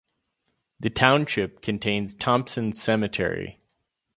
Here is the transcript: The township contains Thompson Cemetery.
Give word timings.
The 0.79 0.89
township 0.89 1.61
contains 1.61 2.15
Thompson 2.15 2.73
Cemetery. 2.73 3.59